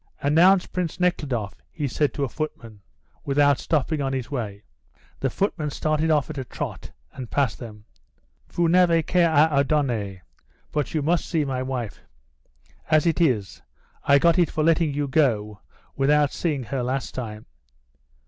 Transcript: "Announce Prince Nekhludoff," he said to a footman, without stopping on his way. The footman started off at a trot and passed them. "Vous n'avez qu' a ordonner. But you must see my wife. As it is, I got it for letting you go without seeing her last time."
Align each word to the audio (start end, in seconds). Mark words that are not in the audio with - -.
"Announce 0.23 0.65
Prince 0.65 0.99
Nekhludoff," 0.99 1.61
he 1.71 1.87
said 1.87 2.11
to 2.15 2.23
a 2.23 2.27
footman, 2.27 2.81
without 3.23 3.59
stopping 3.59 4.01
on 4.01 4.13
his 4.13 4.31
way. 4.31 4.63
The 5.19 5.29
footman 5.29 5.69
started 5.69 6.09
off 6.09 6.27
at 6.31 6.39
a 6.39 6.43
trot 6.43 6.89
and 7.13 7.29
passed 7.29 7.59
them. 7.59 7.85
"Vous 8.49 8.67
n'avez 8.67 9.05
qu' 9.05 9.19
a 9.19 9.47
ordonner. 9.55 10.23
But 10.71 10.95
you 10.95 11.03
must 11.03 11.29
see 11.29 11.45
my 11.45 11.61
wife. 11.61 12.01
As 12.89 13.05
it 13.05 13.21
is, 13.21 13.61
I 14.03 14.17
got 14.17 14.39
it 14.39 14.49
for 14.49 14.63
letting 14.63 14.91
you 14.91 15.07
go 15.07 15.59
without 15.95 16.33
seeing 16.33 16.63
her 16.63 16.81
last 16.81 17.13
time." 17.13 17.45